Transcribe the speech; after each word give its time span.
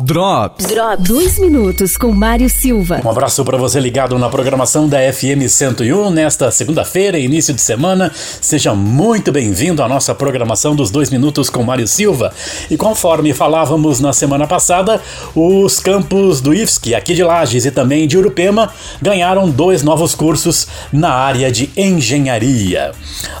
Drops. 0.00 0.66
Drops. 0.66 1.08
Dois 1.08 1.38
minutos 1.38 1.96
com 1.96 2.10
Mário 2.10 2.48
Silva. 2.48 3.00
Um 3.04 3.10
abraço 3.10 3.44
para 3.44 3.56
você 3.56 3.78
ligado 3.78 4.18
na 4.18 4.28
programação 4.28 4.88
da 4.88 4.98
FM 5.12 5.48
101 5.48 6.10
nesta 6.10 6.50
segunda-feira, 6.50 7.16
início 7.18 7.54
de 7.54 7.60
semana. 7.60 8.10
Seja 8.40 8.74
muito 8.74 9.30
bem-vindo 9.30 9.82
à 9.82 9.88
nossa 9.88 10.14
programação 10.14 10.74
dos 10.74 10.90
dois 10.90 11.10
minutos 11.10 11.48
com 11.48 11.62
Mário 11.62 11.86
Silva. 11.86 12.32
E 12.68 12.76
conforme 12.76 13.32
falávamos 13.32 14.00
na 14.00 14.12
semana 14.12 14.48
passada, 14.48 15.00
os 15.34 15.78
campos 15.78 16.40
do 16.40 16.52
IFSC, 16.52 16.94
aqui 16.94 17.14
de 17.14 17.22
Lages 17.22 17.64
e 17.64 17.70
também 17.70 18.08
de 18.08 18.18
Urupema, 18.18 18.70
ganharam 19.00 19.48
dois 19.48 19.82
novos 19.82 20.14
cursos 20.14 20.66
na 20.92 21.10
área 21.10 21.52
de 21.52 21.70
engenharia. 21.76 22.92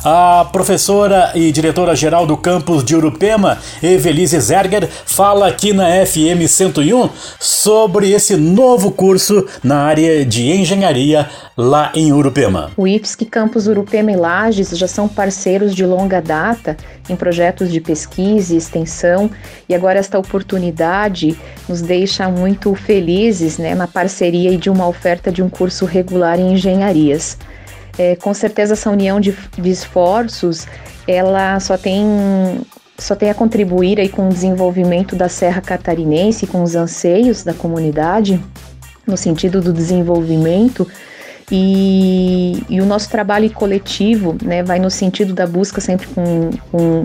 A 0.04 0.46
professora 0.52 1.32
e 1.34 1.50
diretora-geral 1.50 2.26
do 2.26 2.36
campus 2.36 2.84
de 2.84 2.94
Urupema, 2.94 3.58
Evelise 3.82 4.38
Zerger, 4.38 4.88
fala 5.04 5.48
aqui 5.48 5.72
na 5.72 6.04
FM 6.06 6.43
101 6.48 7.10
sobre 7.40 8.12
esse 8.12 8.36
novo 8.36 8.90
curso 8.90 9.46
na 9.62 9.78
área 9.78 10.24
de 10.24 10.50
engenharia 10.50 11.28
lá 11.56 11.92
em 11.94 12.12
Urupema. 12.12 12.70
O 12.76 12.86
IFSC 12.86 13.24
Campus 13.26 13.66
Urupema 13.66 14.12
e 14.12 14.16
Lages 14.16 14.70
já 14.70 14.88
são 14.88 15.08
parceiros 15.08 15.74
de 15.74 15.84
longa 15.84 16.20
data 16.20 16.76
em 17.08 17.16
projetos 17.16 17.70
de 17.70 17.80
pesquisa 17.80 18.54
e 18.54 18.56
extensão 18.56 19.30
e 19.68 19.74
agora 19.74 19.98
esta 19.98 20.18
oportunidade 20.18 21.38
nos 21.68 21.80
deixa 21.80 22.28
muito 22.28 22.74
felizes 22.74 23.58
né, 23.58 23.74
na 23.74 23.86
parceria 23.86 24.50
e 24.50 24.56
de 24.56 24.70
uma 24.70 24.86
oferta 24.88 25.30
de 25.30 25.42
um 25.42 25.48
curso 25.48 25.84
regular 25.84 26.38
em 26.38 26.52
engenharias. 26.52 27.36
É, 27.96 28.16
com 28.16 28.34
certeza 28.34 28.72
essa 28.72 28.90
união 28.90 29.20
de, 29.20 29.36
de 29.56 29.70
esforços 29.70 30.66
ela 31.06 31.60
só 31.60 31.76
tem 31.76 32.04
só 32.98 33.14
tem 33.14 33.30
a 33.30 33.34
contribuir 33.34 33.98
aí 33.98 34.08
com 34.08 34.28
o 34.28 34.32
desenvolvimento 34.32 35.16
da 35.16 35.28
Serra 35.28 35.60
Catarinense, 35.60 36.46
com 36.46 36.62
os 36.62 36.76
anseios 36.76 37.42
da 37.42 37.52
comunidade, 37.52 38.40
no 39.06 39.16
sentido 39.16 39.60
do 39.60 39.72
desenvolvimento. 39.72 40.86
E, 41.50 42.64
e 42.68 42.80
o 42.80 42.86
nosso 42.86 43.10
trabalho 43.10 43.50
coletivo 43.50 44.36
né, 44.42 44.62
vai 44.62 44.78
no 44.78 44.90
sentido 44.90 45.34
da 45.34 45.46
busca 45.46 45.80
sempre 45.80 46.06
com, 46.06 46.50
com 46.70 47.02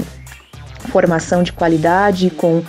formação 0.90 1.44
de 1.44 1.52
qualidade, 1.52 2.30
com 2.30 2.64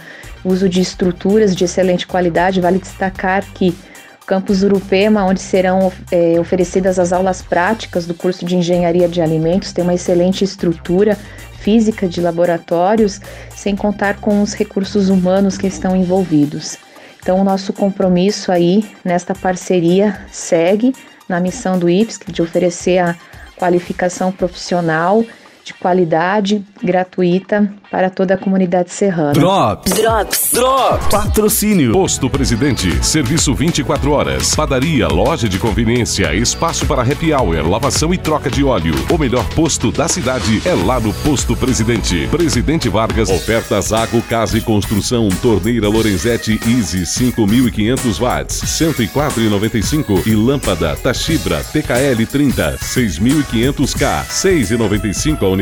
uso 0.45 0.69
de 0.69 0.81
estruturas 0.81 1.55
de 1.55 1.65
excelente 1.65 2.07
qualidade. 2.07 2.61
Vale 2.61 2.79
destacar 2.79 3.45
que 3.53 3.75
o 4.23 4.27
campus 4.27 4.63
Urupema, 4.63 5.25
onde 5.25 5.41
serão 5.41 5.93
é, 6.11 6.41
oferecidas 6.41 6.99
as 6.99 7.13
aulas 7.13 7.43
práticas 7.43 8.07
do 8.07 8.15
curso 8.15 8.45
de 8.45 8.57
Engenharia 8.57 9.09
de 9.09 9.21
Alimentos, 9.21 9.73
tem 9.73 9.85
uma 9.85 9.95
excelente 9.95 10.43
estrutura 10.43 11.17
física 11.61 12.09
de 12.09 12.21
laboratórios, 12.21 13.21
sem 13.55 13.77
contar 13.77 14.21
com 14.21 14.43
os 14.43 14.55
recursos 14.55 15.09
humanos 15.09 15.57
que 15.57 15.67
estão 15.67 15.95
envolvidos. 15.95 16.79
Então, 17.23 17.41
o 17.41 17.45
nosso 17.45 17.73
compromisso 17.73 18.51
aí 18.51 18.85
nesta 19.05 19.35
parceria 19.35 20.27
segue 20.31 20.95
na 21.29 21.39
missão 21.39 21.79
do 21.79 21.89
IPSC 21.89 22.33
de 22.33 22.43
oferecer 22.43 22.99
a 22.99 23.15
qualificação 23.57 24.33
profissional 24.33 25.23
de 25.65 25.75
qualidade 25.75 26.65
gratuita 26.83 27.73
para 27.91 28.11
toda 28.11 28.35
a 28.35 28.37
comunidade 28.39 28.93
serrana. 28.93 29.33
Drops. 29.33 29.93
Drops. 29.93 30.51
Drops. 30.53 31.07
Patrocínio. 31.09 31.93
Posto 31.93 32.29
Presidente. 32.29 33.05
Serviço 33.05 33.55
24 33.55 34.11
horas. 34.13 34.55
Padaria, 34.55 35.09
loja 35.09 35.49
de 35.49 35.59
conveniência, 35.59 36.35
espaço 36.35 36.87
para 36.87 37.03
happy 37.03 37.33
hour, 37.33 37.69
lavação 37.69 38.13
e 38.13 38.19
troca 38.19 38.51
de 38.51 38.65
óleo. 38.65 38.95
O 39.11 39.19
melhor 39.19 39.47
posto 39.55 39.91
da 39.91 40.09
cidade 40.09 40.63
é 40.67 40.75
lá 40.75 41.01
no 41.01 41.13
Posto 41.15 41.57
Presidente. 41.57 42.29
Presidente 42.29 42.89
Vargas. 42.89 43.31
Ofertas 43.31 43.93
Água, 43.93 44.21
Casa 44.23 44.59
e 44.59 44.61
Construção. 44.61 45.29
Torneira 45.43 45.89
Lorenzetti 45.89 46.61
Easy 46.67 47.07
5500 47.07 48.19
watts. 48.19 48.61
104,95 48.63 50.27
e 50.27 50.35
lâmpada 50.35 50.97
Tachibra 50.97 51.63
TKL 51.65 52.27
30 52.27 52.79
6500K. 52.79 54.25
6,95 54.27 55.43
a 55.43 55.49
unidade. 55.49 55.60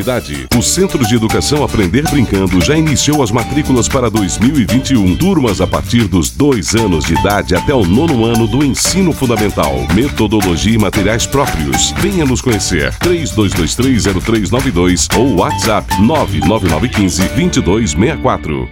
O 0.57 0.63
Centro 0.63 1.05
de 1.07 1.15
Educação 1.15 1.63
Aprender 1.65 2.03
Brincando 2.11 2.61
já 2.61 2.77
iniciou 2.77 3.23
as 3.23 3.31
matrículas 3.31 3.89
para 3.89 4.11
2021. 4.11 5.17
Turmas 5.17 5.61
a 5.61 5.67
partir 5.67 6.07
dos 6.07 6.31
dois 6.31 6.75
anos 6.75 7.05
de 7.05 7.15
idade 7.15 7.55
até 7.55 7.75
o 7.75 7.85
nono 7.85 8.25
ano 8.25 8.47
do 8.47 8.65
ensino 8.65 9.13
fundamental. 9.13 9.87
Metodologia 9.95 10.75
e 10.75 10.79
materiais 10.79 11.27
próprios. 11.27 11.93
Venha 11.99 12.25
nos 12.25 12.41
conhecer. 12.41 12.95
32230392 13.01 15.09
ou 15.17 15.37
WhatsApp 15.37 16.01
99915 16.01 17.29
2264. 17.29 18.69